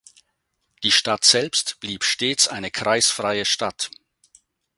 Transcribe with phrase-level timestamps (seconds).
[0.81, 3.91] Die Stadt selbst blieb stets eine kreisfreie Stadt.